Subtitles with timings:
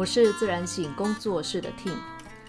[0.00, 1.98] 我是自然醒工作室的 Tim，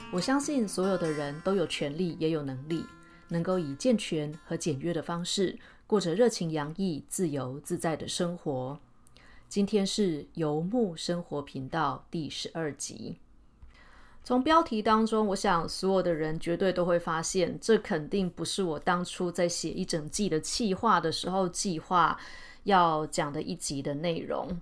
[0.10, 2.86] 我相信所有的人都有权利，也有能力，
[3.28, 8.80] 能够以健全和简约的方式，过着热情洋溢、自由自在的生活。
[9.50, 13.18] 今天是游牧生活频道第十二集。
[14.24, 22.18] 从标题当中，我想所有的人绝对都会发现，这肯定不是我当初在写一整季的计划的时候计划
[22.64, 24.62] 要讲的一集的内容。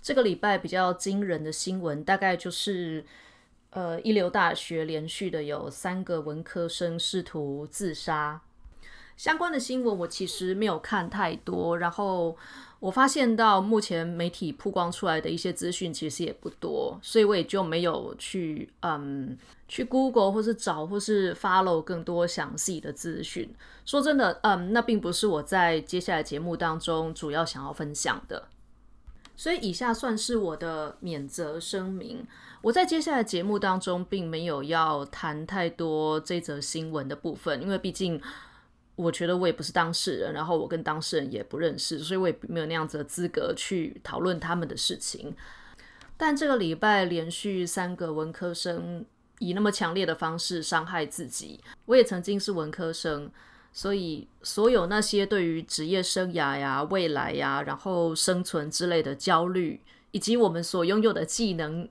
[0.00, 3.04] 这个礼拜比较惊人的新闻，大概就是
[3.70, 8.40] 呃，一流大学连续的有三个文科生试图自杀。
[9.16, 12.36] 相关的新闻我其实没有看太多，然后
[12.78, 23.52] 我发现到目前媒体曝光出来的一些资讯其实也不多，所以我也就没有去嗯去 Google 或是找或是 follow 更多详细的资讯。
[23.84, 28.48] 说真的，嗯，那并不是我在接下来节目当中主要想要分享的。
[29.38, 32.26] 所以以下算是我的免责声明。
[32.60, 38.20] 我在接下来节目当中并没有要谈太多这则新闻的部分，因为毕竟。
[38.98, 45.32] 我觉得我也不是当事人，然后我跟当事人也不认识，所以我也没有那样子的资格去讨论他们的事情。
[46.16, 49.06] 但这个礼拜连续三个文科生
[49.38, 53.30] 以那么强烈的方式伤害自己，我也曾经是文科生，
[53.72, 59.80] 所以所有那些对于职业生涯呀、未来呀、然后生存之类的焦虑，
[60.10, 61.88] 以及我们所拥有的技能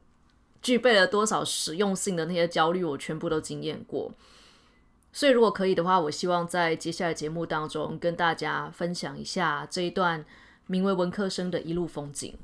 [0.61, 4.11] 具备了多少实用性的那些焦虑，我全部都经验过。
[5.14, 10.23] 所以，如果可以的话，我希望在接下来节目当中跟大家分享一下这一段
[10.67, 12.38] 名为文科生的一路风景。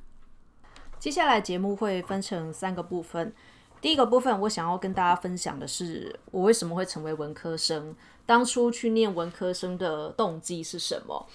[0.97, 3.33] 接下来节目会分成三个部分。
[3.81, 7.93] 第一个部分，我想要跟大家分享的是我为什么会成为文科生，
[8.25, 11.27] 当初去念文科生的动机是什么，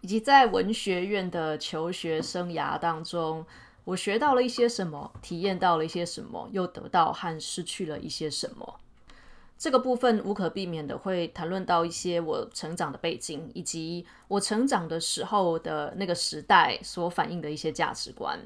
[0.00, 3.46] 以及在文学院的求学生涯当中，
[3.84, 8.78] 我学到了一些什么，体验到了一些什么，又得到和失去了一些什么。
[9.56, 18.40] 这个部分无可避免的会谈论到一些我成长的背景，以及我成长的时候的那个时代所反映的一些价值观。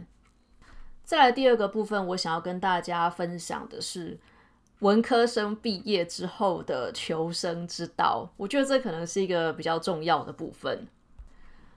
[1.04, 4.18] 再来第二个部分，我想要跟大家分享的是
[4.80, 8.30] 文科生毕业之后的求生之道。
[8.36, 10.86] 我觉得这可能是一个比较重要的部分。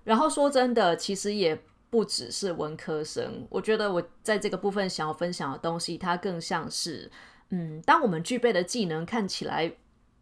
[0.04, 3.46] 然后说真的，其实也不只是文科生。
[3.50, 7.12] 我觉得我在这个部分想要分享的东西，它更像是。
[7.52, 9.74] 嗯，当我们具备的技能看起来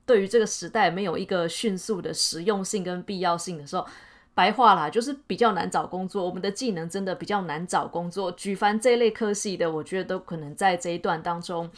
[0.06, 3.86] 对于这个时代没有一个迅速的实用性跟必要性的时候，
[4.34, 6.24] 白话啦，就是比较难找工作。
[6.24, 8.32] 我们的技能真的比较难找工作。
[8.32, 11.70] 举凡这类科系的，我觉得都可能在这一段当中，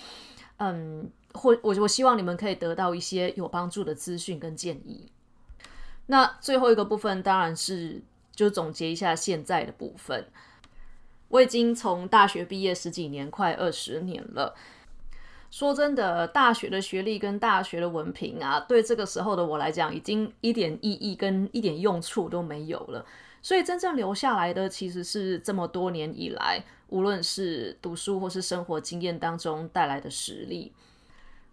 [0.59, 5.11] 嗯，或我我希望你们可以得到一些有帮助的资讯跟建议。
[6.05, 8.01] 那最后一个部分当然是
[8.33, 10.25] 就总结一下现在的部分。
[11.29, 14.55] 我已经从大学毕业十几年，快二十年了。
[15.51, 23.05] 说真的，大学的学历跟大学的文凭啊，对这个时候的我来讲，已经一点意义跟一点用处都没有了。
[23.41, 30.73] 所以真正留下来的，其实是这么多年以来，无论是读书或是生活经验当中带来的实力。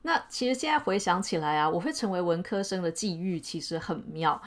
[0.03, 4.41] 那其实现在回想起来啊，我会成为文科生的际遇其实很妙。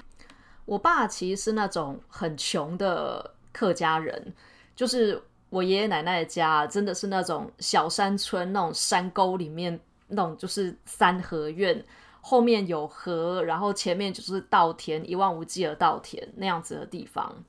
[0.66, 4.34] 我爸其实是那种很穷的客家人，
[4.76, 5.22] 就是。
[5.52, 11.84] 我爷爷奶奶的家真的是那种小山村，那种山沟里面那种就是三合院，
[12.22, 17.44] 后面有河，然后前面就是稻田，一望无际的稻田那样子的地方。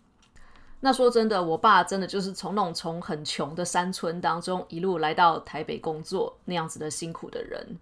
[0.80, 7.78] 那说真的，我爸真的就是从那种从很穷的山村当中一路来到台北工作那样子的辛苦的人。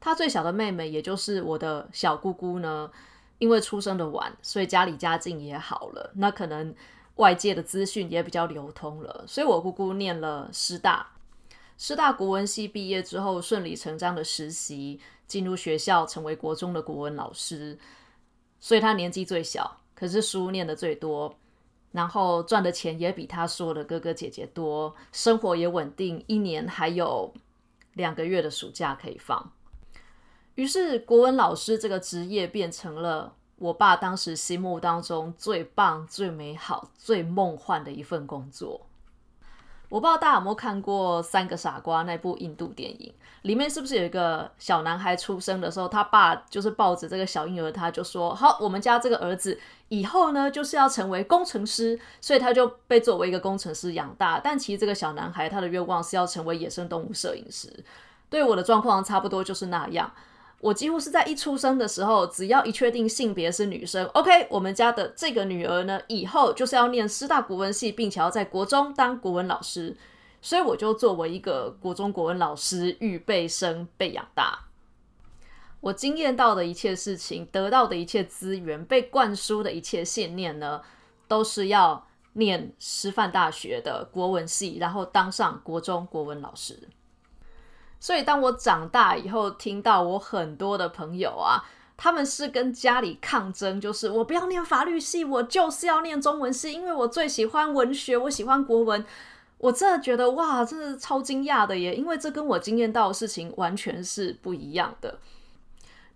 [0.00, 2.90] 他最小的妹妹，也就是我的小姑姑呢，
[3.38, 6.74] 因为出生的晚，所以家里家境也好了，那可能。
[7.16, 11.06] 外界的资讯也比较流通了，所以我姑姑念了师大，
[11.78, 17.78] 师大国文系毕业之后，顺理成章的实习，进入学校成为国中的国文老师，
[18.60, 21.36] 所以他年纪最小，可是书念的最多，
[21.92, 27.32] 然后赚的钱也比他说的哥哥姐姐多，生活也稳定，一年还有
[27.94, 29.52] 两个月的暑假可以放，
[30.54, 33.34] 于是国文老师这个职业变成了。
[33.58, 38.86] 我爸当时心目当中最棒、最美好、最梦幻的一份工作，
[39.88, 43.12] 我不知道大家有没有看过《三个傻瓜》那部印度电影？
[43.42, 49.56] 里面是不是有一个小男孩出生的时候，他爸就是抱着这个小婴儿，他就说：“好，我们家这个儿子
[49.88, 54.40] 以后呢，就是要成为工程师。”所以他就被作为一个工程师养大。
[54.42, 57.72] 但其实这个小男孩他的愿望是要成为野生动物摄影师。
[58.28, 60.10] 对我的状况差不多就是那样。
[60.60, 69.96] 我几乎是在一出生的时候，只要一确定性别是女生，OK，我们家的这个女儿呢，以后就是要念师大国文系，并且要在国中当国文老师。
[70.40, 74.66] 所以我就作为一个国中国文老师预备生被养大。
[75.80, 80.80] 我经验到的一切事情，得到的一切资源，被灌输的一切信念呢，
[81.28, 86.88] 都是要念师范大学的国文系，然后当上国中国文老师。
[87.98, 91.64] 所以，当我长大以后，听到我很多的朋友啊，
[91.96, 99.04] 他们是跟家里抗争，就是我不要念法律系，我就是要念中文系，因为我最喜欢文学，我喜欢国文。
[99.58, 105.18] 我真的觉得哇，真的超惊讶的耶，因为这跟我经验到的事情完全是不一样的。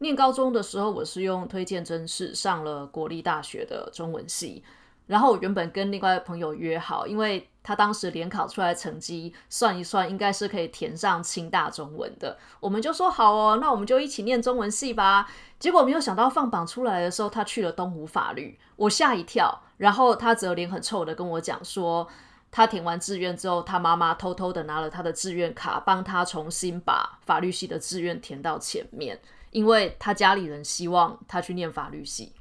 [0.01, 4.63] 念高中的时候，我是用推荐真试上了国立大学的中文系。
[5.07, 12.39] 然后我原本跟另外一个朋友约好，因为他当时联考出来成绩算一算，应该是可以填上清大中文的。
[12.59, 15.31] 我们就说好哦，那我们就一起念中文系吧。
[15.59, 19.63] 结果没有想到放榜出来的时候，他去了东吴法律，我吓一跳。
[19.77, 22.09] 然后他则脸很臭的跟我讲说，
[22.51, 29.21] 他填完志愿之后，他妈妈偷偷的拿了他的志愿卡，帮他重新把法律系的志愿填到前面，
[29.51, 32.33] 因为他家里人希望他去念法律系。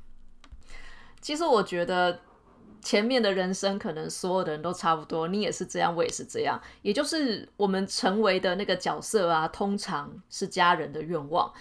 [1.20, 2.22] 其实我觉得。
[2.82, 11.54] 前面的人生可能所有的人都差不多，你也是这样，我也是这样，也就是我们成为的那个角色啊，通常是家人的愿望。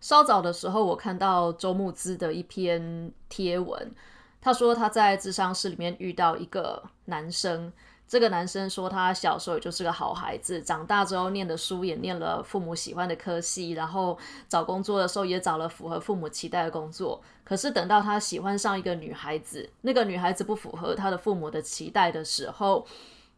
[0.00, 3.92] 稍早的时候，我看到周牧之的一篇贴文，
[4.40, 7.72] 他说他在智商室里面遇到一个男生。
[8.08, 14.18] 这个男生说，他小时候也就是个好孩子，长大之后念的书也念了父母喜欢的科系，然后
[14.48, 17.22] 找工作的时候也找了符合父母期待的工作。
[17.44, 22.86] 可是等到他喜欢上一个女孩子，那个女孩子不符合他的父母的期待的时候，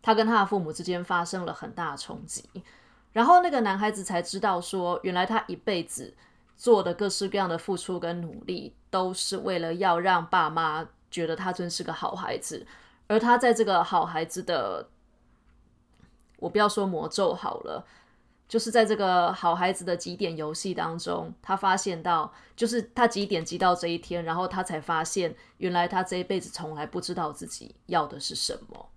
[0.01, 2.45] 他跟他的父母之间发生了很大的冲击。
[3.13, 6.15] 然后那个男孩子才知道说，原来他一辈子
[6.57, 12.65] 做的各式各样的付出跟努力，都是为了要让爸妈觉得他真是个好孩子。
[13.11, 14.89] 而他在这个好孩子的，
[16.39, 17.85] 我不要说魔咒好了，
[18.49, 28.89] 就是在这个好孩子的几点游戏当中，他发现到，就是他几点积到这一天，然后他才发现，原来他这一辈子从来不知道自己要的是什么。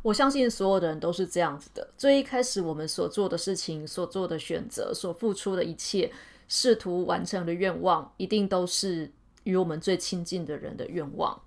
[0.00, 1.86] 我相信所有的人都是这样子的。
[1.98, 6.10] 最一开始我们所做的事情、所做的选择、所付出的一切、
[6.48, 11.38] 试图完成的愿望，一定都是与我们最亲近的人的愿望。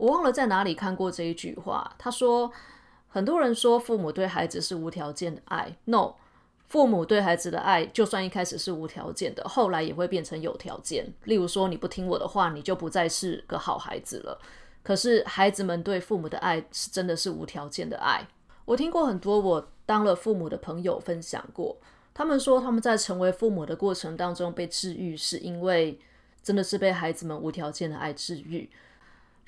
[0.00, 1.94] 我忘了在哪里看过这一句话。
[1.98, 2.50] 他说，
[3.06, 5.76] 很多人说父母对孩子是无条件的爱。
[5.84, 6.14] No，
[6.68, 11.12] 父母对孩子的爱，就算一开始是无条件的，后来也会变成有条件。
[11.24, 14.40] 例如说，你不听我的话，你就不再是个好孩子了。
[14.82, 18.26] 可是孩子们对父母的爱是真的是无条件的爱。
[18.64, 21.76] 我听过很多我当了父母的朋友分享过，
[22.14, 26.00] 他们说他们在成为父母的过程当中被治愈，是因为
[26.42, 28.70] 真的是被孩子们无条件的爱治愈。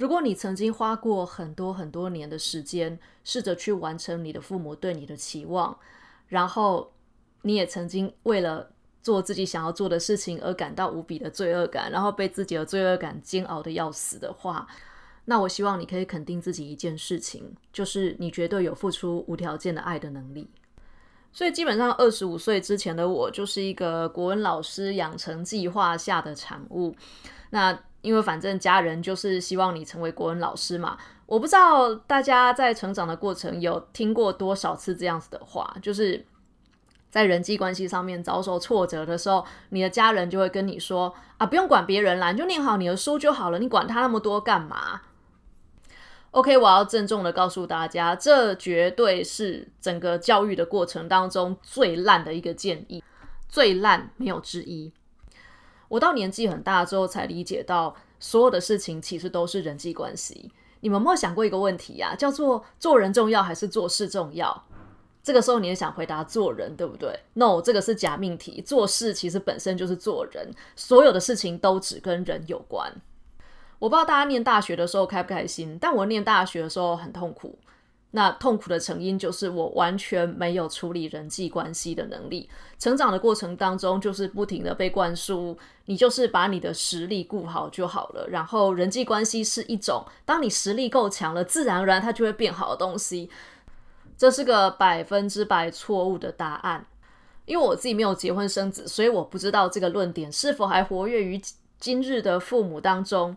[0.02, 5.78] 如果你曾经花过很多很多年的时间，试着去完成你的父母对你的期望，
[6.26, 6.92] 然后
[7.42, 8.68] 你也曾经为了
[9.00, 14.66] 做自己想要做的事情而感到无比的罪恶感，然后被自己的罪恶感煎熬的要死的话，
[15.26, 20.50] 那我希望你可以肯定自己一件事情，就是你绝对有付出无条件的爱的能力。
[21.32, 26.92] 所以基本上二十五岁之前的我，就是一个国文老师养成计划下的产物。
[27.50, 36.26] 那因为反正家人就是希望你成为国文老师嘛，我不知道大家在成长的过程有听过多少次这样子的话，就是
[37.08, 45.00] 在人际关系上面遭受挫折的时候，你的家人就会跟你说啊，不用管别人啦，你就念好你的书就好了，你管他那么多干嘛
[46.32, 53.04] ？OK，我要郑重的告诉大家，这绝对是整个教育的过程当中最烂的一个建议，
[53.48, 54.92] 最烂没有之一。
[55.92, 60.50] 我到年纪很大之后，才理解到所有的事情其实都是人际关系。
[60.80, 62.14] 你们有没有想过一个问题呀？
[62.16, 64.64] 叫做做人重要还是做事重要？
[65.22, 68.62] 这个时候你也想回答做人，对不对？No，这个是假命题。
[68.62, 72.90] 做事其实本身就是做人，所有的事情都只跟人有关。
[73.78, 77.58] 我不知道大家念大学的时候开不开心，但我念大学的时候很痛苦。
[78.14, 82.48] 那痛苦的成因就是我完全没有处理人际关系的能力。
[82.78, 88.28] 成长的过程当中，就是不停的被灌输，你就是把你的实力顾好就好了。
[88.28, 93.30] 然后人际关系是一种，当你实力够强了，自然而然它就会变好的东西。
[94.18, 96.86] 这是个百分之百错误的答案。
[97.46, 101.40] 因为我自己没有结婚生子，所以我不知道这个论点是否还活跃于
[101.80, 103.36] 今日的父母当中。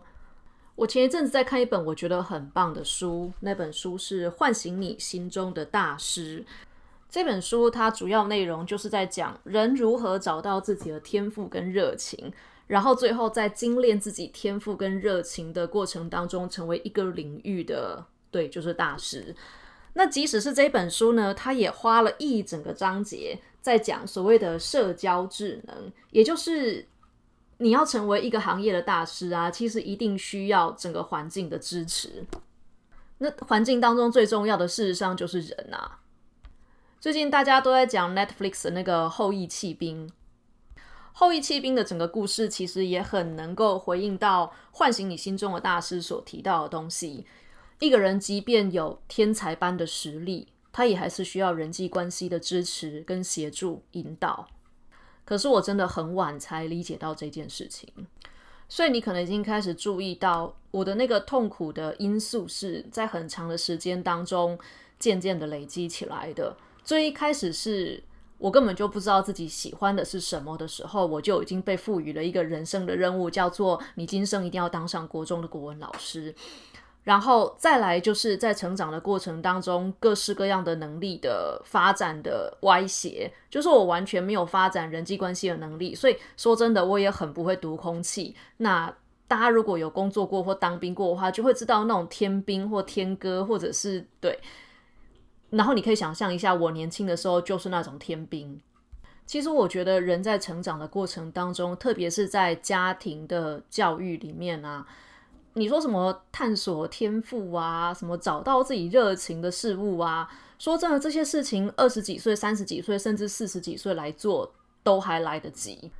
[0.76, 6.40] 我前一阵子在看一本我觉得很棒的书，那本书是《唤醒你心中的大师》。
[7.08, 12.30] 这本书它主要内容就是在讲人如何找到自己的天赋跟热情，
[12.66, 19.34] 然后最后在精炼自己天赋跟热情的过程当中，成为一个领域的对，就是大师。
[19.94, 26.86] 那即使是这本书呢，它也花了一整个章节在讲所谓的社交智能，也就是
[27.58, 32.24] 你要成为一个行业的大师啊，其实一定需要整个环境的支持。
[33.18, 36.00] 那环境当中最重要的，事实上就是人啊。
[37.00, 40.08] 最近大家都在讲 Netflix 的那个《后羿弃兵》，
[41.12, 47.26] 《后羿弃兵》的整个故事其实也很能够回应到唤醒你心中的大师所提到的东西。
[47.78, 54.48] 一个人即便有天才般的实力，他也还是需要人际关系的支持跟协助引导。
[55.26, 57.92] 可是我真的很晚才理解到这件事情，
[58.68, 64.58] 所以你可能已经开始注意到我的那个痛苦的因素是在很长的时间当中
[64.98, 66.56] 渐渐的累积起来的。
[66.84, 68.02] 最一开始是
[68.38, 76.32] 我根本就不知道自己喜欢的是什么的时候，我就已经被赋予了一个人生的任务，叫做你今生一定要当上国中的国文老师。
[77.06, 85.94] 然后再来就是在成长的过程当中，各式各样的能力的发展的歪斜，就是我完全没有发展人际关系的能力。
[85.94, 88.34] 所以说真的，我也很不会读空气。
[88.56, 88.92] 那
[89.28, 94.36] 大家如果有工作过或当兵过的话，就会知道那种天兵或天哥，或者是对。
[95.50, 98.60] 然后你可以想象一下，我年轻的时候就是那种天兵。
[99.26, 104.84] 其实我觉得人在成长的过程当中，特别是在家庭的教育里面啊。
[105.58, 110.30] 你说什么探索天赋啊，什么找到自己热情的事物啊？
[110.58, 115.90] 说真的，这些事情二十几岁、三十几岁，甚至四十几岁来做都还来得及。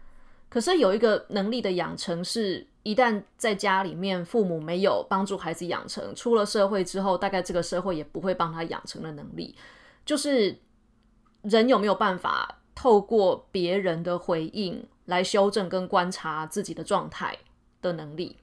[0.51, 9.57] 可是有一个能力的养成，是一旦在家里面父母没有帮助孩子养成，出了社会之后，大概这个社会也不会帮他养成的能力，
[10.05, 10.59] 就是
[11.41, 17.39] 人有没有办法透过别人的回应来修正跟观察自己的状态
[17.81, 18.37] 的能力。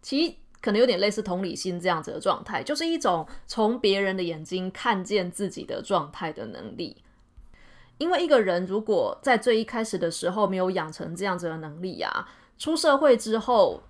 [0.00, 6.96] 其实可能有点类似同理心这样子的状态，就是一种从别人的眼睛看见自己的状态的能力。
[7.98, 12.28] 因为一个人如果在最一开始的时候没有养成这样子的能力啊，
[12.58, 13.82] 出社会之后，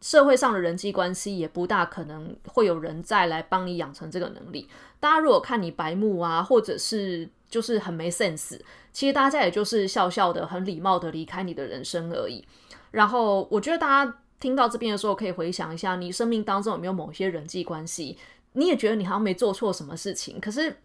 [0.00, 4.68] 社会上的人际关系也不大可能会有人再来帮你养成这个能力。
[5.00, 8.60] 大家如果看你白目啊，或者是就是很没 sense，
[8.92, 12.46] 其实大家也就是笑笑的、很礼貌的离开你的人生而已。
[12.90, 14.18] 然后我觉得大家。
[14.40, 18.16] 听到这边的时候，可以回想一下，你生命当中有没有某些人际关系，
[18.52, 20.76] 你也觉得你好像没做错什么事情，可是，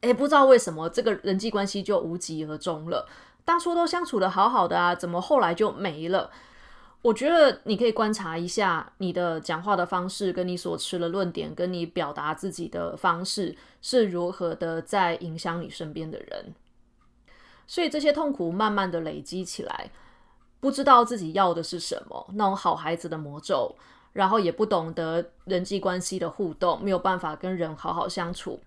[0.00, 3.08] 哎，不知道为什么这个人际关系就无疾而终了。
[3.44, 6.30] 当初都相处的好好的啊，怎么后来就没了？
[7.02, 16.54] 我觉得你可以观察一下你的讲话的方式，跟你所持的论点，跟你表达自己的方式是如何的在影响你身边的人。
[17.66, 19.90] 所以这些痛苦慢慢的累积起来。
[20.62, 23.74] 不知道自己要的是什么，那种好孩子的魔咒，
[24.12, 28.60] 然后也不懂得人际关系的互动，没有办法跟人好好相处，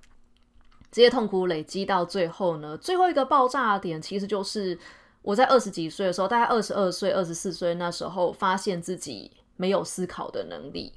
[0.91, 4.77] 这些痛苦累积到最后呢，最后一个爆炸点其实就是
[5.21, 10.95] 我在二十几岁的时候，大概二十二岁、二十四岁那时候，发现自己没有思考的能力。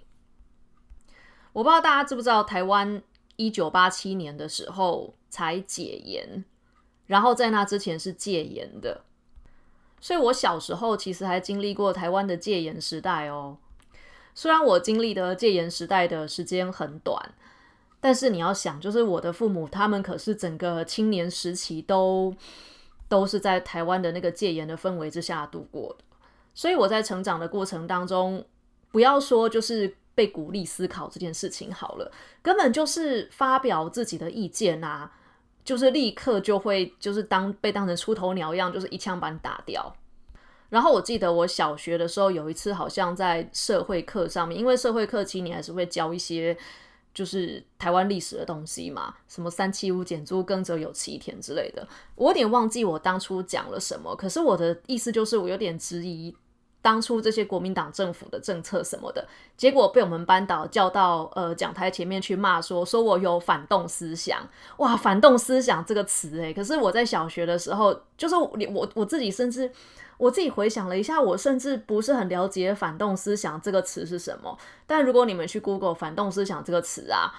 [1.53, 3.01] 我不知道大家知不知道，台湾
[3.37, 6.45] 一九八七年的时候才解严，
[7.07, 9.05] 然后在那之前是戒严的。
[10.01, 13.57] 所以，我小时候其实还经历过台湾的戒严时代哦。
[14.35, 17.35] 虽然我经历的戒严时代的时间很短，
[18.01, 22.33] 但是你要想，就是我的父母他们可是整个青年时期都
[23.09, 26.05] 都是在台湾的那个戒严的氛围之下度过的。
[26.55, 28.45] 所以我在成长的过程当中，
[28.93, 35.11] 不要说就是被鼓励思考这件事情好了，根本就是发表自己的意见啊。
[35.69, 39.95] 就是立刻就会就是当被当成出头鸟一样，就是一枪把你打掉。
[40.71, 46.57] 然后我记得我小学的时候有一次，好像在社会课上面，因为社会课期你还是会教一些
[47.13, 51.87] 就是台湾历史的东西嘛，什么三七五减租耕者有其田之类的。
[52.15, 56.35] 我有点忘记我当初讲了什么，可是我的意思就是我有点质疑。
[56.89, 59.29] 当初这些国民党政府的政策什么的，
[59.59, 69.71] 结果被我们班导叫到呃讲台前面去骂，说说我有反动思想，哇，反动思想这个词诶，可是我在小学的时候，就是我我自己甚至
[70.17, 74.57] 我自己回想了一下，我甚至不是很了解反动思想这个词是什么。
[74.87, 77.35] 但如果你们去 Google 反动思想这个词啊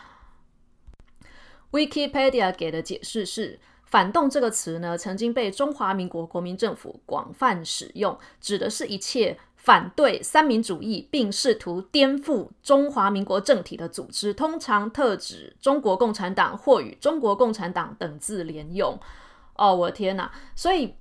[1.71, 3.59] ，Wikipedia 给的解释是。
[3.89, 18.97] 反动这个词呢，曾经被中华民国国民政府广泛使用，指的是一切反对三民主义并试图颠覆中华民国政体的组织，通常特指中国共产党或与中国共产党等字连用。
[19.55, 20.31] 哦，我的天哪！
[20.55, 20.93] 所以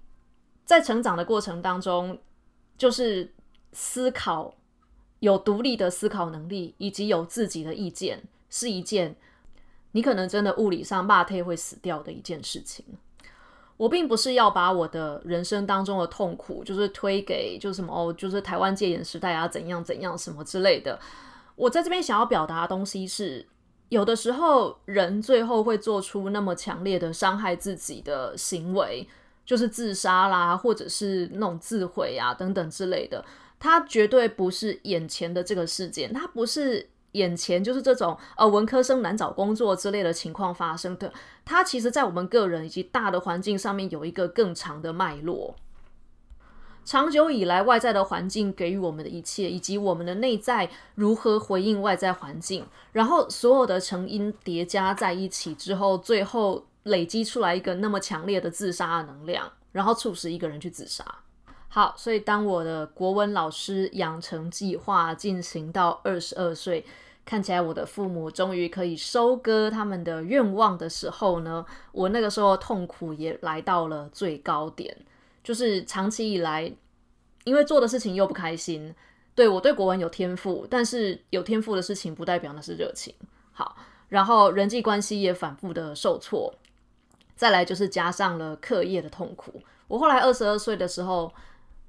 [0.65, 2.19] 在成长的过程当中，
[2.77, 3.33] 就是
[3.73, 4.55] 思考
[5.21, 9.15] 有独立的思考能力，以及有自己的意见，是一件
[9.93, 12.85] 你可能真的物理上骂退会死掉的一件事情。
[13.77, 20.99] 我并不是要把我的人生当中的痛苦，就是推给就什么哦，就是台湾戒严时代啊，怎样怎样什么之类的。
[21.55, 23.47] 我在这边想要表达的东西是，
[23.89, 29.07] 有的时候人最后会做出那么强烈的伤害自己的行为，
[29.47, 33.25] 就是自杀啦，或者是那种自毁啊等等之类的。
[33.61, 36.91] 它绝对不是眼前的这个事件，它不是。
[37.13, 41.13] 眼前就是这种呃文科生难找工作之类的情况发生的，
[41.45, 45.57] 它其实，在我们个人以及大的环境上面有一个更长的脉络。
[46.85, 61.05] 长久以来，外在的环境给予我们的一切，以及我们的内在如何回应外在环境，然后所有的成因叠加在一起之后，最后累积出来一个那么强烈的自杀的能量，然后促使一个人去自杀。
[61.71, 66.85] 好，所以当我的国文老师养成计划进行到二十二岁，
[67.27, 74.97] 看起来我的父母终于可以收割他们的愿望的时候呢，我那个时候痛苦也来到了最高点。
[75.45, 76.73] 就是长期以来，
[77.45, 78.95] 因为做的事情又不开心，
[79.35, 83.15] 对我对国文有天赋，但是有天赋的事情不代表那是热情。
[83.53, 83.77] 好，
[84.09, 86.55] 然后人际关系也反复的受挫，
[87.37, 89.63] 再来就是加上了课业的痛苦。
[89.87, 91.31] 我后来二十二岁的时候。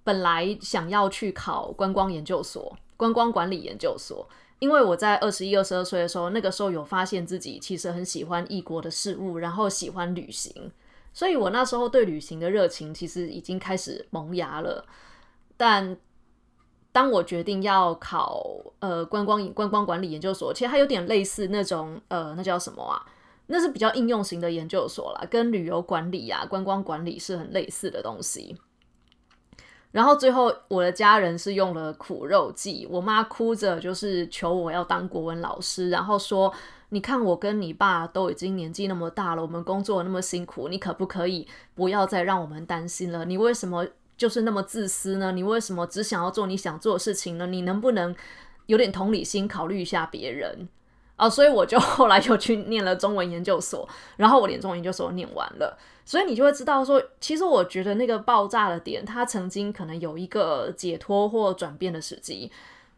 [0.10, 10.72] 本来想要去考观光研究所、观光管理研究所，因为我在二十一、二十二岁的时候，那个时候有发现自己其实很喜欢异国的事物，然后喜欢旅行，
[11.14, 14.84] 所以我那时候对旅行的热情其实已经开始萌芽了。
[15.56, 15.96] 但
[16.92, 18.44] 当我决定要考
[18.80, 23.06] 呃观光观光管理研究所，其实它有点类似那种呃那叫什么啊？
[23.46, 28.58] 那是比较应用型的研究所啦，跟旅游管理啊、观光管理是很类似的东西。
[29.92, 32.88] 然后最后，我的家人是用了苦肉计。
[32.92, 36.54] 我妈哭着就是求我要当国文老师，然后说
[36.90, 43.26] ：“你看我跟你爸都已经年纪那么大了，我们工作那么辛苦，你可不可以不要再让我们担心了？
[43.26, 45.32] 你为什么就是那么自私呢？
[45.32, 47.48] 你为什么只想要做你想做的事情呢？
[47.48, 48.16] 你能不能
[48.68, 50.70] 有点同理心，考虑一下别人？”
[51.20, 62.50] 啊，所以我就 后来又去念了中文研究所，然后我连中文研究所念完了，所以你就会知道说，其实我觉得那个爆炸的点，它曾经可能有一个解脱或转变的时机，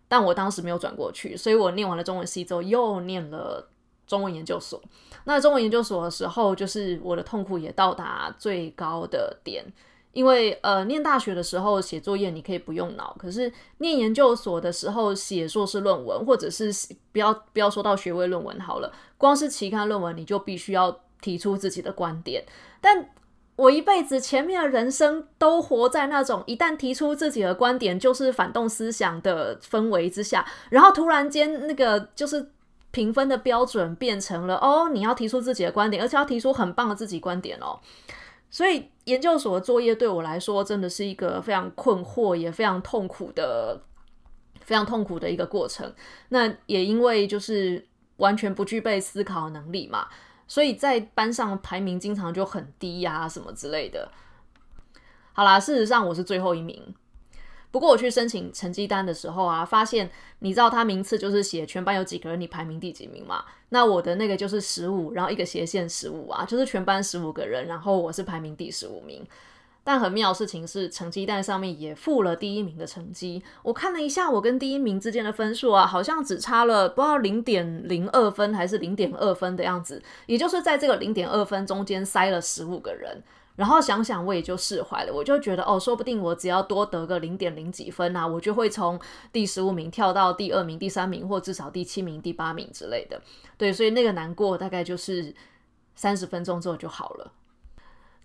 [0.08, 3.68] 但我当时没有转过去，所以我念完了中文系之后，又念了
[4.06, 4.80] 中文研究所。
[5.24, 9.66] 那中文研究所的时候，就是我的痛苦也到达最高的点。
[10.13, 16.69] 因为呃，念大学的时候写作业你可以不用脑，可是念研究所的时候写硕士论文，或者是
[17.12, 22.43] 不要不要说到学位论文好了，光是期刊论文你就必须要提出自己的观点。
[22.82, 23.10] 但
[23.56, 32.52] 我一辈子前面的人生都活在那种一旦提出自己的观点就是反动思想的氛围之下，然后突然间那个就是
[32.89, 37.80] 评分的标准变成了哦，你要提出自己的观点，而且要提出很棒的自己观点哦。
[38.52, 43.82] 所以研究所的作业对我来说真的是一个非常困惑也非常痛苦的、
[44.60, 45.92] 非常痛苦的一个过程。
[46.30, 47.88] 那也因为就是
[48.18, 50.08] 完全不具备思考能力嘛，
[50.48, 54.12] 所以在班上排名经常就很低呀，什么之类的。
[55.34, 56.94] 好啦，事实上我是最后一名。
[57.72, 63.46] 不过我去申请成绩单的时候啊，发现你知道他名次就是写全班有几个人，你排名第几名嘛？
[63.70, 69.26] 那我的那个就是十五，然后一个斜线十五啊，就是全班十五个人，然后我是排名第十五名。
[69.84, 73.42] 但很妙的事情是，成绩单上面也附了第一名的成绩。
[73.64, 83.24] 我看了一下，我跟第一名之间的分数啊，好像只差了不知道零点零二分还是零点二分的样子，也就是在这个零点二分中间塞了十五个人。
[83.62, 85.13] 然后想想，我也就释怀了。
[85.13, 89.00] 我就觉得，哦，说不定我只要多得个零点零几分啊，我就会从
[89.32, 93.21] 第十五名跳到第二名、第三名，或至少第七名、第八名之类的。
[93.60, 95.32] 对，所以那个难过大概就是
[95.93, 97.32] 三十分钟之后就好了。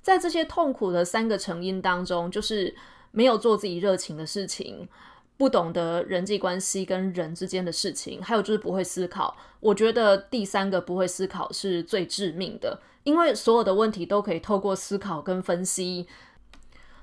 [0.01, 2.75] 在这些痛苦的三个成因当中，就是
[3.11, 4.89] 没有做自己热情的事情，
[5.37, 9.37] 不懂得人际关系跟人之间的事情，还有就是不会思考。
[9.61, 12.81] 我觉得第三个不会思考是最致命的。
[13.05, 16.09] 因为所有的问题都可以透过思考跟分析，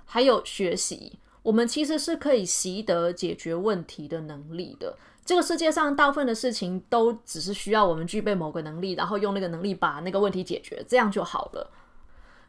[0.04, 4.98] 还有学习，我们其实是可以习得解决问题的能力的。
[5.24, 11.72] 这个世界上大部分的事情都只是需要我们具备某个能力，然后用那个能力把那个问题解决，这样就好了。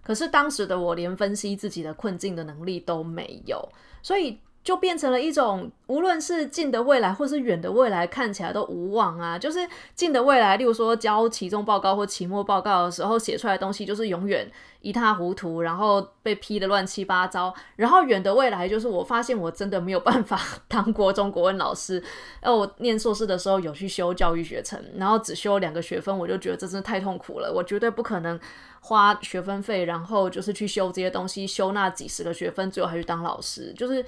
[0.03, 3.69] 可是当时的我连分析自己的困境的能力都没有，
[4.03, 9.39] 所以就变成了一种，无论是近的未来或是远的未来，看起来都无望啊。
[9.39, 9.59] 就是
[9.95, 14.51] 近的未来，例如说交期中报告或期末报告的时候，写出来的东西就是永远
[14.81, 17.55] 一塌糊涂，然后被批的乱七八糟。
[17.77, 22.03] 然后远的未来，就是我发现我真的没有办法当国中国文老师。
[22.41, 28.41] 呃，我念硕士的时候有去修教育学程，然后只修两个学分，我就觉得这真的太痛苦了，我绝对不可能
[28.81, 34.03] 花学分费，然后就是去修这些东西，修那几十个学分，最后还去当老师，就是。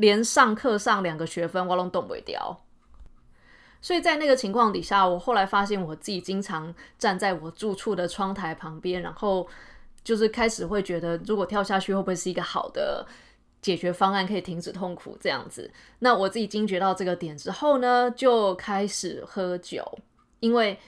[0.00, 2.62] 连上课上两个学分，我都动不掉。
[3.82, 9.46] 所以在那个情况底下，我后来发现我自己经常站在我住处的窗台旁边，然后
[10.02, 13.06] 就是开始会觉得，如果跳下去会不会是一个好的
[13.62, 15.70] 解决方案，可以停止痛苦这样子。
[16.00, 19.98] 那我自己惊觉到这个点之后呢，就开始喝酒，
[20.40, 20.78] 因为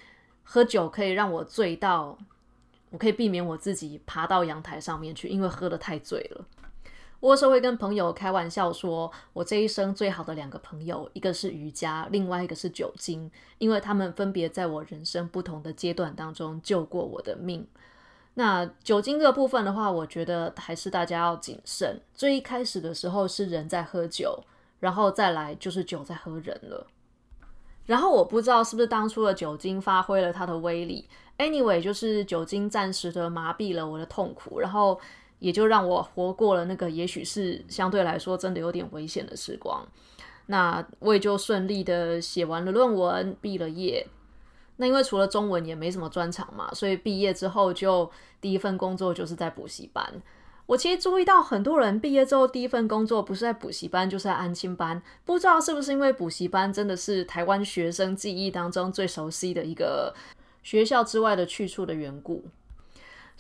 [0.42, 2.18] 喝酒可以让我醉到，
[2.90, 6.44] 我可以避免我自己爬到阳台上面去，因为喝的太醉了。
[7.22, 17.64] 我有时候会跟朋友开玩笑说，我这一生最好的两个朋友，一个是瑜伽，另外一个是酒精，因为他们分别在我人生不同的阶段当中救过我的命。
[18.34, 22.00] 那酒精这个部分的话，我觉得还是大家要谨慎。
[22.12, 24.42] 最一开始的时候是人在喝酒，
[24.80, 26.88] 然后再来就是酒在喝人了。
[27.86, 31.08] 然后我不知道是不是当初的酒精发挥了它的威力
[31.38, 35.00] ，anyway，就是酒精暂时的麻痹了我的痛苦，然后。
[35.42, 39.84] 也就让我活过了那个也许是相对来说真的有点危险的时光。
[40.46, 44.06] 那我也就顺利的写完了论文，毕了业。
[44.76, 48.08] 那因为除了中文也没什么专长嘛，所以毕业之后就
[48.40, 50.22] 第一份工作就是在补习班。
[50.66, 55.02] 我其实注意到很多人毕业之后第一份工作不是在补习班，就是在安亲班。
[55.24, 60.14] 不知道是不是因为补习班真的是台湾学生记忆当中最熟悉的一个
[60.62, 62.44] 学校之外的去处的缘故。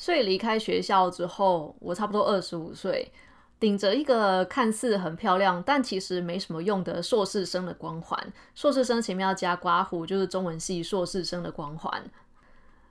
[0.02, 3.12] 所以离开学校之后，我差不多二十五岁，
[3.60, 8.32] 顶着一个看似很漂亮，但其实没什么用的硕士生的光环。
[8.52, 12.02] 硕士生前面要加刮胡，就是中文系硕士生的光环。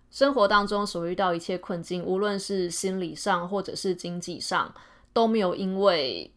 [0.09, 4.73] 生活当中所遇到一切困境，无论是心理上或者是经济上，
[5.11, 6.31] 都没有因为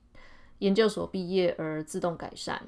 [0.59, 2.61] 研究所毕业而自动改善。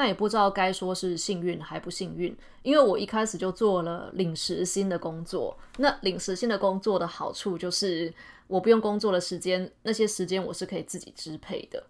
[0.00, 5.54] 那也不知道该说是幸运还不幸运，因为我一开始就做了领时薪的工作。
[5.76, 8.10] 那领时薪的工作的好处就是
[8.46, 11.84] 我不用工作的时间，那些时间我是可以自己支配的。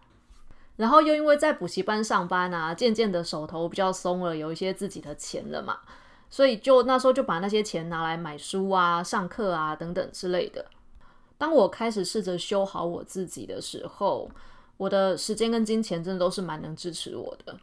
[0.75, 5.79] 然后又因为在补习班上班啊，渐渐的手头比较松了，有一些自己的钱了嘛，
[6.29, 10.67] 所以就那时候就把那些钱拿来买书啊、上课啊等等之类的。
[11.39, 14.29] 当我开始试着修好我自己的时候，
[14.79, 17.57] 我的时间跟金钱真的都是蛮能支持我的。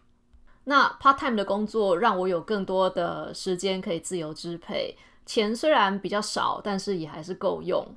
[0.69, 7.95] 那 part time 的工作让我有更多的时间可以自由支配，钱虽然比较少，但是也还是够用。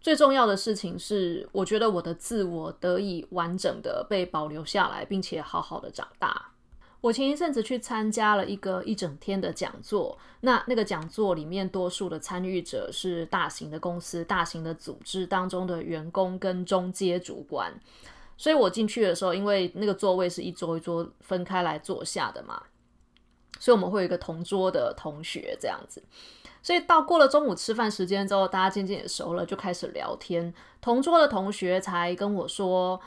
[0.00, 6.52] 最重要的事情是，我觉得我的自我得以完整的被保留下来，并且好好的长大。
[7.00, 17.72] 我前一阵子去参加了一个一整天的讲座，那那个讲座里面多数的参与者是大型的公司、大型的组织当中的员工跟中阶主管。
[18.40, 22.62] 所以我进去的时候，因为那个座位是一桌一桌分开来坐下的嘛，
[23.58, 26.02] 所以我们会有一个同桌的同学这样子。
[26.62, 30.54] 所以到过了中午吃饭时间之后，大家渐渐也熟了，就开始聊天。
[30.80, 32.98] 同桌的同学才跟我说：“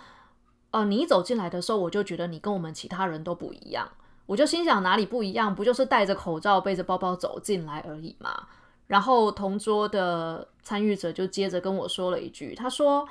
[0.69, 3.89] 哦，你一走进来的时候，我就觉得你跟我们其他人都不一样。”
[4.27, 5.55] 我就心想哪里不一样？
[5.55, 8.49] 不就是戴着口罩、背着包包走进来而已嘛。
[8.85, 13.07] 然后同桌的参与者就接着跟我说了一句：“他说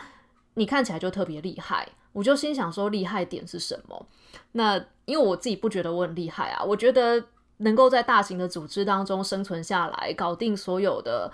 [0.54, 4.06] 你看起来就特别厉害。”我就心想说，厉害点是什么？
[4.52, 7.24] 那因为我自己不觉得我很厉害啊，我觉得
[7.58, 11.32] 能够在大型的组织当中生存下来，搞定所有的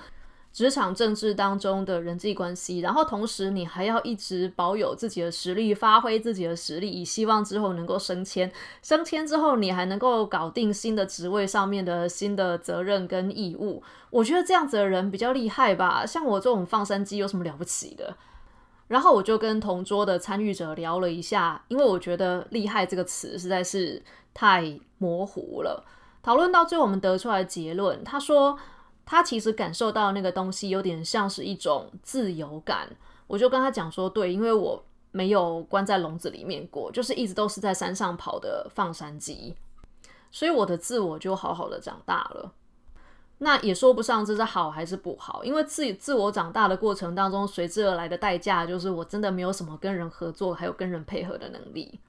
[0.53, 8.51] 职场政治当中的人际关系，然后同时你还要一直保有自己的实力，发挥自己的实力，以希望之后能够升迁。
[8.83, 13.83] 升迁之后，你还能够搞定新的职位上面的新的责任跟义务。
[14.11, 16.07] 我觉得这样子的人比较厉害吧。
[16.07, 18.17] 像我这种放山鸡有什么了不起的？
[18.89, 24.03] 然后我就跟同桌的参与者聊了一下，因为我觉得“厉害”这个词实在是
[24.35, 25.85] 太模糊了。
[26.23, 28.59] 讨论到最后，我们得出来的结论，他说
[29.07, 32.89] 他其实感受到那个东西有点像是一种自由感。
[33.27, 39.55] 我就跟他讲说，对，因为我没有关在笼子里面过，就是一直都是在山上跑的放山鸡，
[40.31, 42.53] 所以我的自我就好好的长大了。
[43.39, 52.01] 那也说不上这是好还是不好，因为自己自我长大的过程当中，随之而来的代价就是我真的没有什么跟人合作，还有跟人配合的能力。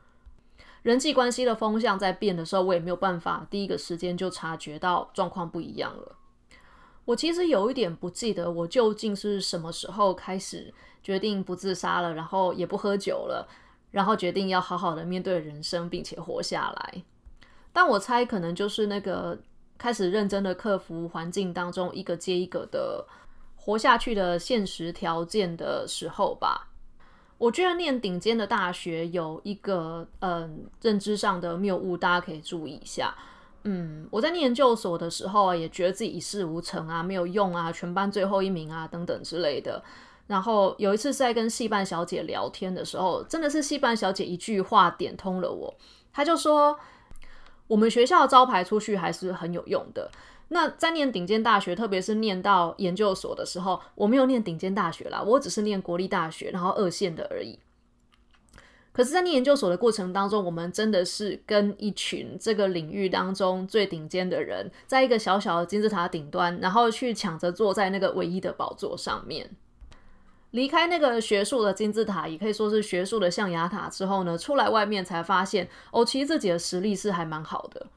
[0.82, 6.16] 人际关系的风向在变的时候，我也没有办法第一个时间就察觉到状况不一样了。
[7.06, 13.48] 我其实有一点不记得我究竟是什么时候开始决定不自杀了，然后也不喝酒了，
[13.92, 17.04] 然后决定要好好的面对人生，并且活下来。
[17.74, 19.38] 但我猜可能就是那个
[19.80, 23.04] 开始认真的克服环境当中一个接一个的
[23.56, 26.68] 活下去的现实条件的时候吧。
[27.40, 33.16] 我觉得念顶尖的大学有一个嗯认知上的谬误，大家可以注意一下。
[33.64, 39.82] 嗯，我在念研究所的时候啊，也觉得自己一事无成啊，没有用啊，全班最后一名啊，等等之类的。
[40.28, 45.74] 然后有一次是在跟戏班小姐聊天的时候，真的是戏班小姐一句话点通了我。
[46.12, 46.78] 她就说，
[47.70, 50.12] 我们学校招牌出去还是很有用的。
[50.50, 57.60] 那在念顶尖大学，特别是念到研究所的时候，我没有念顶尖大学啦，我只是念国立大学，然后二线的而已。
[58.92, 69.52] 可是，在念研究所的过程当中，我们真的是跟一群这个领域当中最顶尖的人，在一个小小的金字塔顶端，然后去抢着坐在那个唯一的宝座上面。
[70.52, 77.88] 离开那个学术的金字塔，也可以说是学术的象牙塔之后呢，出来外面才发现，哦，其实自己的实力是还蛮好的。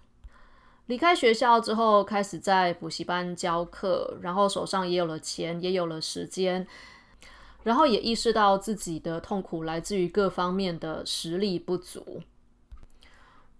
[0.86, 6.66] 离开学校之后，开始在补习班教课，然后手上也有了钱，也有了时间，
[7.62, 12.20] 然后也意识到自己的痛苦来自于各方面的实力不足。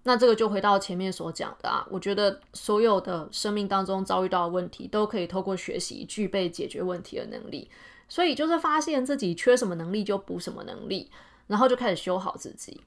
[0.03, 7.71] 那这个就回到前面所讲的啊，我觉得所有的生命当中遭遇到的问题，都可以透过学习具备解决问题的能力。
[8.13, 11.11] 所以就是发现自己缺什么能力就补什么能力，
[11.47, 12.83] 然后就开始修好自己。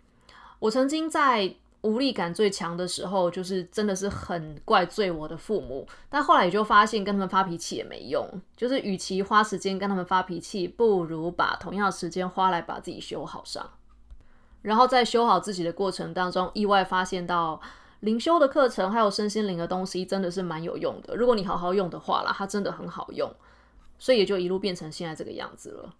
[0.59, 1.55] 我曾经在。
[1.81, 5.87] 无力感最强的时候，就是真的是很怪罪我的父母。
[6.09, 8.27] 但后来也就发现，跟他们发脾气也没用。
[8.57, 13.69] 就是与其花时间跟他们发脾气，不如把同样的时间花来把自己修好上。
[14.63, 17.61] 然后在修好自己的过程当中，意外发现到
[17.99, 21.15] 灵修的课程还有身心灵的东西真的是蛮有用的。
[21.15, 23.31] 如果你好好用的话啦，它真的很好用。
[23.97, 25.95] 所以也就一路变成现在这个样子了。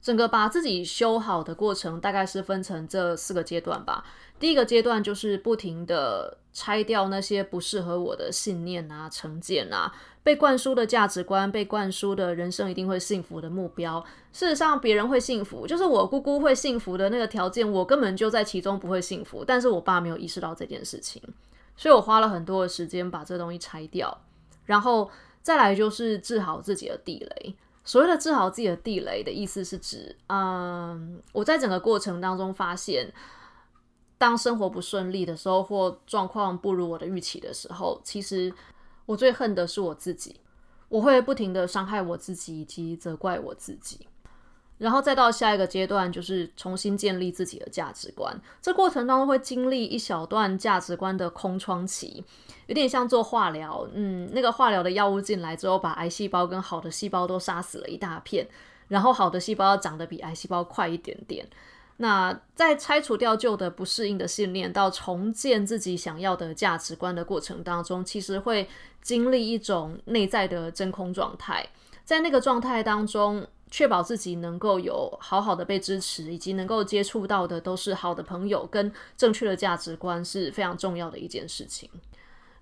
[0.00, 4.02] 整个把自己修好的过程，大概是分成这四个阶段吧。
[4.38, 14.02] 第一个阶段就是不停的拆掉那些不适合我的信念啊、成见啊，被灌输的价值观，被灌输的人生一定会幸福的目标。
[14.32, 19.44] 事实上，别人会幸福，就是我姑姑会幸福的那个条件，我根本就在其中不会幸福。
[19.44, 21.22] 但是我爸没有意识到这件事情，
[21.76, 24.22] 所以我花了很多的时间把这东西拆掉，
[24.64, 25.10] 然后
[25.42, 27.56] 再来就是治好自己的地雷。
[27.84, 33.12] 所谓的治好自己的地雷的意思是指，嗯，我在整个过程当中发现。
[34.18, 38.52] 当生活不顺利的时候，或状况不如我的预期的时候，其实
[39.06, 40.38] 我最恨的是我自己。
[40.90, 44.06] 我会不停的伤害我自己，以及责怪我自己。
[44.80, 48.34] 然后再到下一个阶段，就是重新建立自己的价值观。
[48.62, 52.24] 这过程当中会经历一小段价值观的空窗期，
[52.66, 53.86] 有点像做化疗。
[53.92, 58.48] 嗯，那个化疗的药物进来之后，把癌细胞跟好的细胞都杀死了一大片，
[58.88, 61.46] 然后好的细胞要长得比癌细胞快一点点。
[61.98, 68.66] 那在拆除掉旧的不适应的信念，到重建自己想要的价值观的过程当中，其实会
[69.02, 71.66] 经历一种内在的真空状态。
[72.02, 81.88] 在那个状态当中，确保自己能够有好好的被支持，以及能够接触到的都是好的朋友跟正确的价值观，是非常重要的一件事情。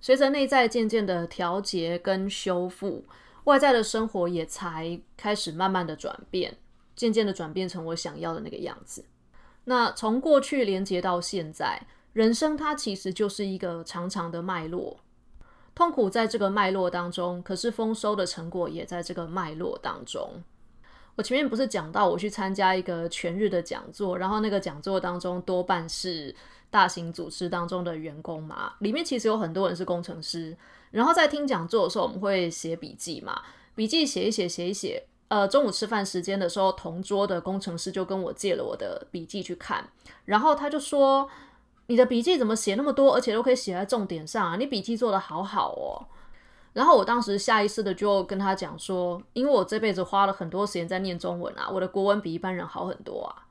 [0.01, 3.05] 随着内在渐渐的调节跟修复，
[3.45, 6.57] 外在的生活也才开始慢慢的转变，
[6.95, 9.05] 渐渐的转变成我想要的那个样子。
[9.65, 15.01] 那从过去连接到现在，人生它其实就是一个长长的脉络，
[15.75, 20.43] 痛苦在这个脉络当中，可是丰收的成果也在这个脉络当中。
[21.19, 26.33] 我前面不是讲到我去参加一个全日的讲座，然后那个讲座当中多半是
[26.71, 30.57] 大型组织当中的员工嘛，里面其实有很多人是工程师，
[30.93, 33.43] 然后在听讲座的时候，我们会写笔记嘛，
[33.75, 35.03] 笔记写一写，写一写。
[35.27, 39.91] 呃，中午吃饭时间的时候，同桌的工程师就跟我借了我的笔记去看，
[40.25, 41.29] 然后他就说
[41.89, 44.57] ：“你的笔记怎么写那么多，而且都可以写在重点上啊？
[44.57, 46.07] 你笔记做的好好哦。”
[46.79, 53.51] 然后我当时下意识的就跟他讲说：“因为我这辈子花了很多时间在念中文啊，我的国文比一般人好很多啊。”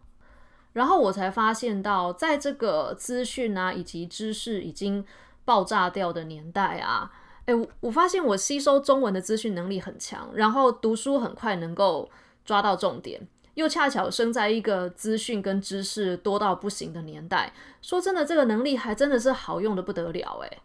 [0.71, 5.05] 然后我才发现到，在这个资讯啊以及知识已经
[5.43, 7.11] 爆炸掉的年代啊。
[7.47, 12.09] 哎，我发现我吸收中文的资讯能力很强，然后读书很快能够
[12.45, 17.51] 抓到重点，又恰巧生在一个资讯跟知识多到不行的年代。
[17.81, 20.61] 说真的，这个能力还真的是好用的不得了诶，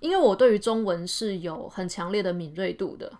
[0.00, 3.12] 因为我对于中文是有很强烈的敏锐度的，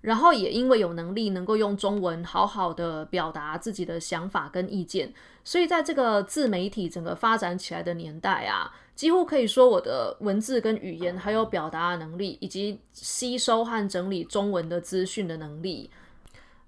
[0.00, 5.12] 然后也因为有能力能够用中文好好的表达自己的想法跟意见，
[5.44, 8.72] 所以在这个自媒体整个发展起来的年代啊。
[8.96, 15.90] 几乎可以说，我的文字跟语言，还有表达的能力，以及吸收和整理中文的资讯的能力，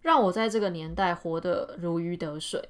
[0.03, 2.63] 让我在这个年代活得如鱼得水。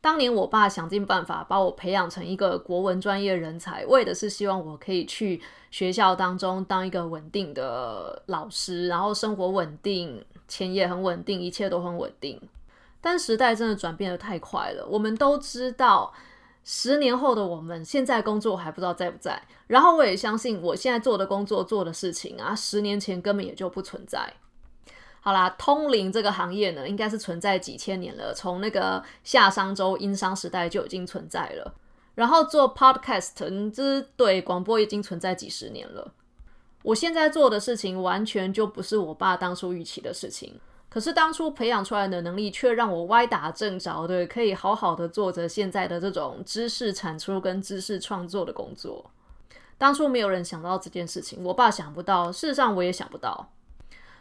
[0.00, 12.40] 当年我爸想尽办法把我培养成一个国文专业人才，为的是希望我可以去学校当中当一个稳定的老师，然后生活稳定，钱也很稳定，一切都很稳定。
[13.00, 16.12] 但时代真的转变的太快了，我们都知道，
[16.64, 19.40] 十年后的我们现在工作还不知道在不在。
[19.66, 24.32] 然后我也相信，我现在做的工作、做的事情啊，十年前根本也就不存在。
[25.20, 31.74] 好啦，通灵这个行业呢，应该是存在几千年了，从那个夏商周殷商时代就已经存在了。
[32.18, 33.30] 然后做 podcast，
[33.70, 36.12] 这对广播已经存在几十年了。
[36.82, 49.08] 我现在做的事情完全就不是我爸当初预期的事情，可是当初培养出来的能力却让我歪打正着的，可以好好的做着现在的这种知识产出跟知识创作的工作。
[49.76, 53.52] 当初没有人想到这件事情，我爸想不到，事实上我也想不到。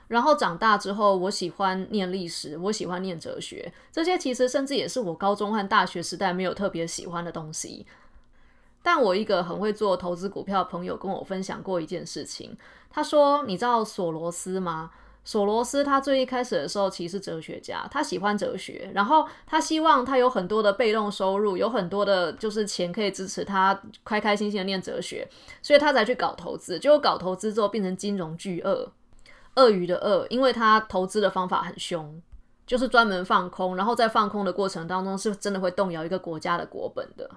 [0.08, 7.86] 然后长大之后，我喜欢念历史，我喜欢念哲学，这些其实甚至也是我高中和大学时代没有特别喜欢的东西。
[8.82, 12.56] 但我一个很会做投资股票的朋友跟我分享过一件事情，
[12.90, 14.92] 他说：“你知道索罗斯吗？
[15.26, 25.28] 索罗斯他最一开始的时候其实是哲学家，他喜欢哲学，然后他希望他有很多的被动收入，有很多的就是钱可以支持他开开心心的念哲学，
[25.62, 28.90] 所以他才去搞投资，结果搞投资之后变成金融巨鳄。”
[29.58, 32.22] 鳄鱼的鳄，因为他投资的方法很凶，
[32.66, 37.30] 就是专门放空，然后在放空的过程当中，是真的会动摇一个国家的国本的。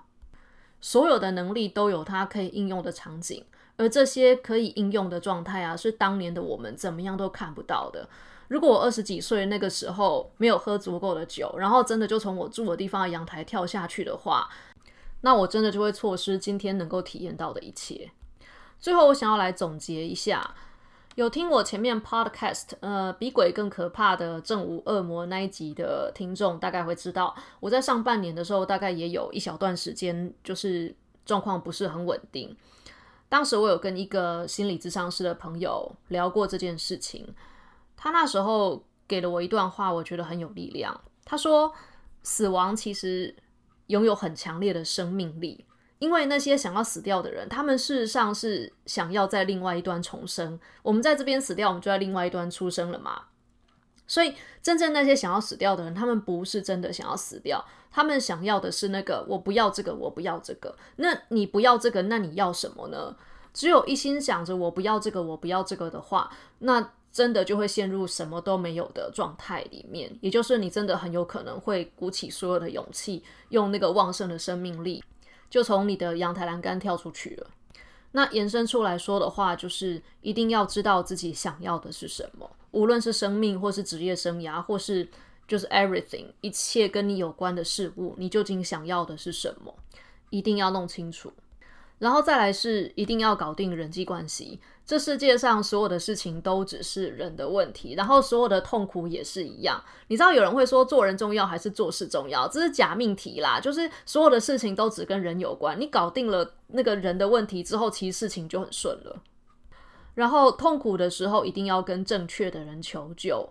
[0.81, 3.45] 所有的能力都有它可以应用的场景，
[3.77, 8.09] 而这些可以应用的状态啊，是当年的我们怎么样都看不到的。
[8.49, 14.49] 如果我二十几岁那个时候没有喝足够的酒，然后真的就从我住的地方的阳台跳下去的话，
[15.21, 18.11] 那我真的就会错失今天能够体验到的一切。
[18.79, 20.55] 最后，我想要来总结一下。
[21.21, 32.57] 有听我前面 podcast，呃，比鬼更可怕的正午恶魔那一集的听众，大概会知道，我在上半年的时候，大概也有一小段时间，就是状况不是很稳定。
[33.29, 37.35] 当时我有跟一个心理咨商师的朋友聊过这件事情，
[37.99, 40.99] 他那时候给了我一段话，我觉得很有力量。
[41.27, 41.71] 他说，
[42.23, 43.37] 死亡其实
[43.89, 45.67] 拥有很强烈的生命力。
[46.01, 50.59] 因为那些想要死掉的人，他们事实上是想要在另外一端重生。
[50.83, 53.25] 我们在这边死掉，我们就在另外一端出生了嘛。
[54.07, 60.75] 所以，真正那些想要死掉的人，他们不是真的想要死掉，他们想要的是那个我不要这个，我不要这个。
[60.97, 63.15] 那你不要这个，那你要什么呢？
[63.53, 70.11] 只有一心想着我不要这个，我不要这个的话，那真的就会陷入什么都没有的状态里面。
[70.23, 75.05] 也就是你真的很有可能会鼓起所有的勇气，用那个旺盛的生命力。
[75.51, 77.51] 就从你的阳台栏杆跳出去了。
[78.13, 85.07] 那延伸出来说的话，就是一定要知道自己想要的是什么，无论是生命，或是职业生涯，或是
[85.47, 89.75] 就是 everything，一切跟你有关的事物，你究竟想要的是什么，
[90.31, 91.33] 一定要弄清楚。
[92.01, 94.59] 然后再来是一定要搞定人际关系。
[94.85, 99.81] 这世界上所有的事情都只是人的问题，然后所有的痛苦也是一样。
[100.09, 102.49] 你知道有人会说做人重要还是做事重要？
[102.49, 105.81] 这是假命题啦，就是所有的事情都只跟人有关。
[105.81, 109.23] 你搞定了那个人的问题之后，其实事情就很顺了。
[110.15, 113.49] 然后痛苦的时候一定要跟正确的人求救。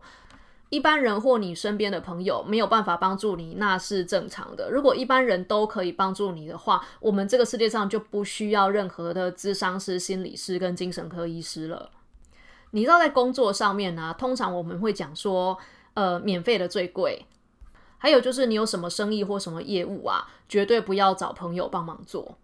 [0.69, 4.69] 一般人或你身边的朋友没有办法帮助你，那是正常的。
[4.69, 11.89] 如果一般人都可以帮助你的话，我们这个世界上就不需要任何的智商师、心理师跟精神科医师了。
[12.71, 15.57] 你知道，在工作上面呢，通常我们会讲说，
[15.95, 17.25] 呃，免费的最贵。
[17.97, 22.37] 还有就是，你有什么生意或什么业务啊，绝对不要找朋友帮忙做。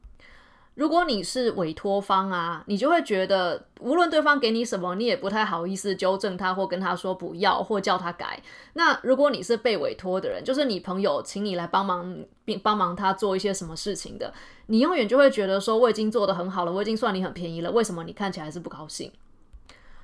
[0.75, 8.43] 如果你是委托方啊，你就会觉得无论对方给你什么，你也不太好意思纠正他或跟他说不要或叫他改。
[8.73, 14.33] 那如果你是被委托的人，就是你朋友请你来帮忙并帮忙他做一些什么事情的，
[14.65, 19.09] 你永远就会觉得说我已经做得很好了，我已经算你很便宜了，为什么你看起来是不高兴？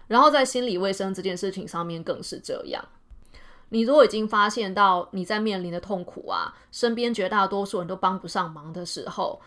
[0.08, 2.82] 然后在心理卫生这件事情上面更是这样。
[3.68, 9.42] 你如果已经发现到你在面临的痛苦啊，身边绝大多数人都帮不上忙的时候。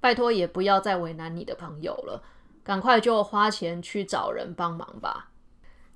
[0.00, 2.22] 拜托，也不要再为难你的朋友了，
[2.62, 5.30] 赶快就花钱去找人帮忙吧。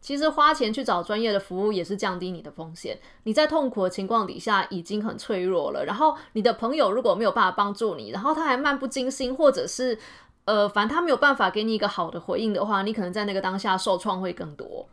[0.00, 2.98] 其实花钱去找专业的服务也是降低你的风险。
[3.22, 9.96] 你在痛苦的情况底下已经很脆弱了，然后你的朋友如果没有办法帮助你，然后他还漫不经心，或者是
[10.44, 14.88] 呃，反正他没有办法给你一个好的回应的话，你可能在那个当下受创会更多。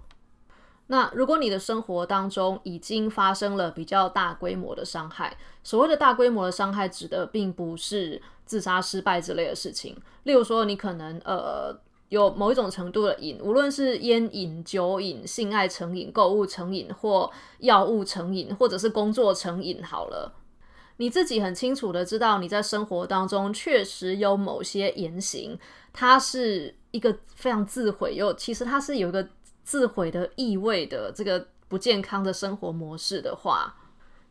[0.92, 20.34] 那如果你的生活当中已经发生了比较大规模的伤害，所谓的大规模的伤害指的并不是自杀失败之类的事情，例如说你可能呃有某一种程度的瘾，无论是烟瘾、酒瘾、性爱成瘾、购物成瘾或药物成瘾，或者是工作成瘾，好了，
[20.98, 25.60] 你自己很清楚的知道你在生活当中确实有某些言行，
[25.94, 29.30] 它是一个非常自毁又其实它是有一个
[29.70, 33.76] 自毁的意味的这个不健康的生活模式的话，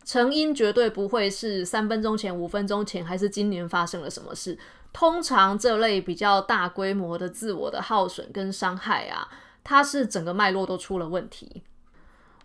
[0.05, 4.59] 成因绝对不会是三分钟前、五分钟前，还是今年发生了什么事。
[4.93, 9.28] 通常这类比较大规模的自我的耗损跟伤害啊，
[9.62, 11.62] 它是整个脉络都出了问题。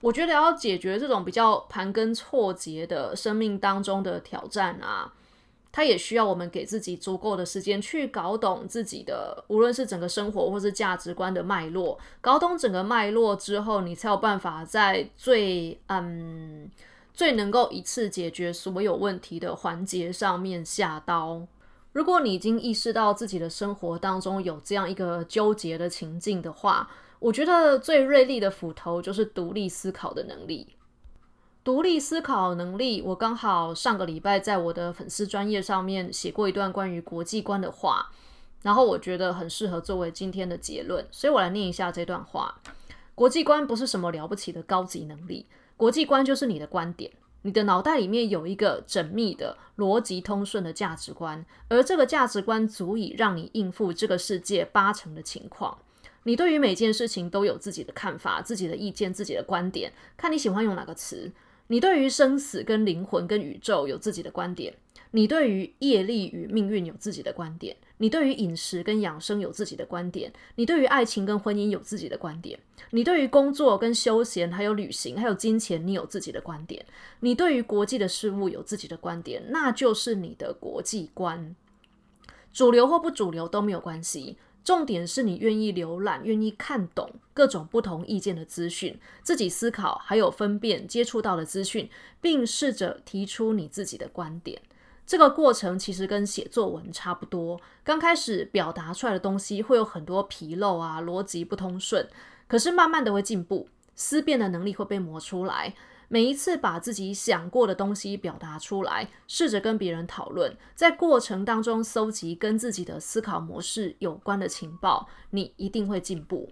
[0.01, 5.11] 我觉得要解决这种比较盘根错节的生命当中的挑战啊，
[5.75, 11.99] 它也需要我们给自己足够的时间去搞懂自己的，无论是整个生活或是价值观的脉络。
[12.21, 16.69] 搞懂整个脉络之后，你才有办法在最嗯
[17.11, 21.41] 最能够一次解决所有问题的环节上面下刀。
[21.91, 30.75] 如果你已经意识到自己的生活当中有这样一个纠结的情境的话，我觉得最锐利的斧头就是独立思考的能力。
[31.63, 38.11] 独立思考能力，我刚好上个礼拜在我的粉丝专业上面写过一段关于国际观的话，
[38.63, 42.59] 然后我觉得很适合作为今天的结论，所以我来念一下这段话：
[43.15, 45.45] 国际观不是什么了不起的高级能力，
[45.77, 47.09] 国际观就是你的观点，
[47.43, 55.77] 你的脑袋里面有一个缜密的、逻辑通顺的价值观，而这个价值观足以让你应付这个世界八成的情况。
[56.23, 61.31] 你对于每件事情都有自己的看法、自己的意见、自己的观点，看你喜欢用哪个词。
[61.73, 64.71] 你对于生死、跟灵魂、跟宇宙有自己的观点；
[65.09, 72.55] 你对于业力与命运有自己的观点；你对于饮食跟养生有自己的观点；你对于爱情跟婚姻有自己的观点；
[72.91, 76.79] 你对于工作跟休闲、还有旅行、还有金钱，你有自己的观点；
[77.21, 81.55] 你对于国际的事物有自己的观点，那就是你的国际观。
[82.53, 84.37] 主流或不主流都没有关系。
[84.63, 91.89] 重点是你愿意浏览、愿意看懂各种不同意见的资讯，自己思考，还有分辨接触到的资讯，
[92.21, 94.61] 并试着提出你自己的观点。
[95.05, 102.07] 这个过程其实跟写作文差不多，刚开始表达出来的东西会有很多纰漏啊，逻辑不通顺，
[102.47, 105.75] 可是慢慢的会进步，思辨的能力会被磨出来。
[106.13, 116.51] 每一次把自己想过的东西表达出来，试着跟别人讨论，在过程当中搜集跟自己的思考模式有关的情报，你一定会进步。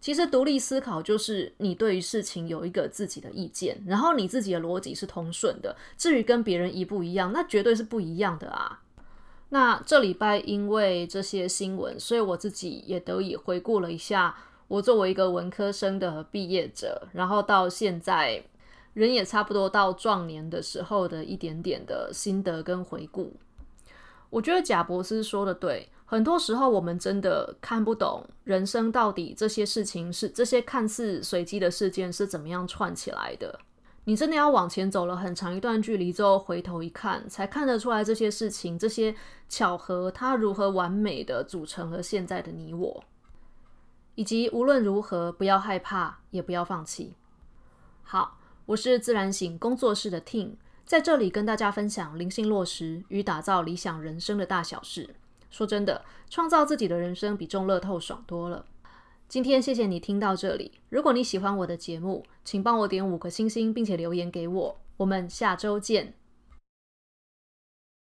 [0.00, 5.76] 其实独立思考就是你对于事情有一个自己的意见，然后你自己的逻辑是通顺的。
[5.96, 8.82] 至于跟别人一不一样，那绝对是不一样的啊。
[9.50, 18.42] 那这礼拜因为这些新闻，所以我自己也得以回顾了一下，我作为一个文科生的毕业者，然后到现在。
[18.94, 23.36] 人也差不多到壮年的时候的一点点的心得跟回顾，
[24.30, 33.58] 我觉得贾博士说的对，很多时候我们真的看不懂人生到底这些事情是这些看似随机的事件是怎么样串起来的。
[34.04, 39.12] 你真的要往前走了很长一段距离之后回头一看，才看得出来这些事情、这些
[39.48, 43.02] 巧合它如何完美的组成了现在的你我，
[44.14, 47.16] 以及无论如何不要害怕，也不要放弃。
[48.04, 48.38] 好。
[48.66, 50.52] 我是自然醒工作室的 Ting，
[50.86, 55.14] 在这里跟大家分享灵性落实与打造理想人生的大小事。
[55.50, 58.64] 说真的，创造自己的人生比中乐透爽多了。
[59.28, 64.80] 今天谢谢你听到这里，如果你喜欢我的节目，请帮我点五个星星，并且留言给我。
[64.96, 66.14] 我们下周见。